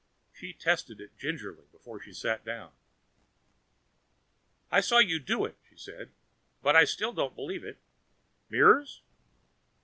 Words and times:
She 0.33 0.51
tested 0.51 0.99
it 0.99 1.15
gingerly 1.15 1.65
before 1.71 1.99
she 2.01 2.11
sat 2.11 2.43
down. 2.43 2.71
"I 4.71 4.81
saw 4.81 4.97
you 4.97 5.19
do 5.19 5.45
it," 5.45 5.57
she 5.69 5.77
said, 5.77 6.09
"but 6.63 6.75
I 6.75 6.85
still 6.85 7.13
don't 7.13 7.35
believe 7.35 7.63
it. 7.63 7.77
Mirrors?" 8.49 9.03